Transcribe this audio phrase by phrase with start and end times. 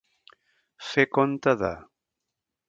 [0.93, 1.71] Fer compte de.